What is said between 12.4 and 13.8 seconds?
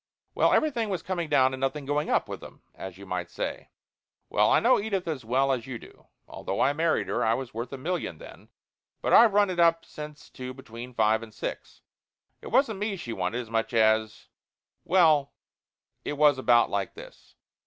It wasn't me she wanted as much